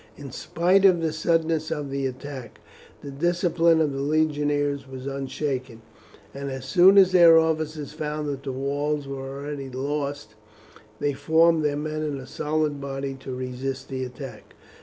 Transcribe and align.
In 0.17 0.31
spite 0.31 0.83
of 0.83 0.99
the 0.99 1.13
suddenness 1.13 1.69
of 1.69 1.91
the 1.91 2.07
attack, 2.07 2.59
the 3.03 3.11
discipline 3.11 3.79
of 3.79 3.93
the 3.93 4.01
legionaries 4.01 4.87
was 4.87 5.05
unshaken, 5.05 5.83
and 6.33 6.49
as 6.49 6.65
soon 6.65 6.97
as 6.97 7.11
their 7.11 7.37
officers 7.37 7.93
found 7.93 8.27
that 8.27 8.41
the 8.41 8.51
walls 8.51 9.07
were 9.07 9.29
already 9.41 9.69
lost 9.69 10.33
they 10.99 11.13
formed 11.13 11.63
their 11.63 11.77
men 11.77 12.01
in 12.01 12.17
a 12.17 12.25
solid 12.25 12.81
body 12.81 13.13
to 13.19 13.35
resist 13.35 13.89
the 13.89 14.03
attack. 14.03 14.55